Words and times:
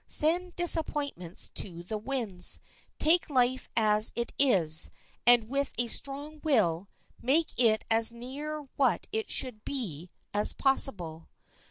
Send 0.07 0.55
disappointments 0.55 1.49
to 1.49 1.83
the 1.83 1.99
winds; 1.99 2.59
take 2.97 3.29
life 3.29 3.69
as 3.77 4.11
it 4.15 4.31
is, 4.39 4.89
and, 5.27 5.47
with 5.47 5.73
a 5.77 5.85
strong 5.89 6.41
will, 6.43 6.89
make 7.21 7.53
it 7.55 7.85
as 7.91 8.11
near 8.11 8.61
what 8.77 9.05
it 9.11 9.29
should 9.29 9.63
be 9.63 10.09
as 10.33 10.53
possible. 10.53 11.27